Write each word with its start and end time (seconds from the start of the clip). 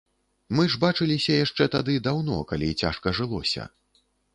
Мы 0.59 0.63
ж 0.75 0.79
бачыліся 0.83 1.37
яшчэ 1.45 1.69
тады 1.77 2.01
даўно, 2.11 2.41
калі 2.53 2.75
цяжка 2.83 3.07
жылося. 3.23 3.73